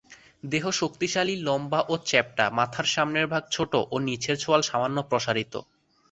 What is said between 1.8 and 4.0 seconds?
ও চ্যাপ্টা, মাথার সামনের ভাগ ছোট ও